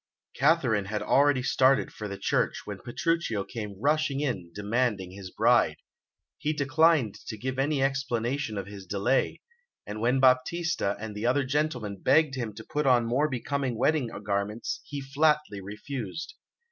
Katharine 0.35 0.85
had 0.85 1.03
already 1.03 1.43
started 1.43 1.93
for 1.93 2.07
the 2.07 2.17
church, 2.17 2.63
when 2.65 2.79
Petruchio 2.79 3.43
came 3.43 3.79
rushing 3.79 4.19
in, 4.19 4.51
demanding 4.51 5.11
his 5.11 5.29
bride. 5.29 5.75
He 6.39 6.53
declined 6.53 7.13
to 7.27 7.37
give 7.37 7.59
any 7.59 7.83
explanation 7.83 8.57
of 8.57 8.65
his 8.65 8.87
delay, 8.87 9.41
and 9.85 10.01
when 10.01 10.19
Baptista 10.19 10.97
and 10.99 11.13
the 11.15 11.27
other 11.27 11.43
gentlemen 11.43 12.01
begged 12.01 12.33
him 12.33 12.55
to 12.55 12.63
put 12.63 12.87
on 12.87 13.05
more 13.05 13.29
becoming 13.29 13.77
wedding 13.77 14.09
garments, 14.23 14.81
he 14.85 15.01
flatly 15.01 15.61
refused. 15.61 16.33